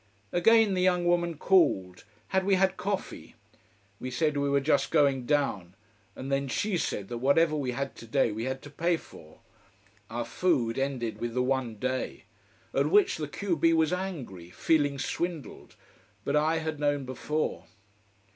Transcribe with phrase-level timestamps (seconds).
[0.31, 3.35] Again the young woman called, had we had coffee?
[3.99, 5.75] We said we were just going down.
[6.15, 9.41] And then she said that whatever we had today we had to pay for:
[10.09, 12.23] our food ended with the one day.
[12.73, 15.75] At which the q b was angry, feeling swindled.
[16.25, 17.65] But I had known before.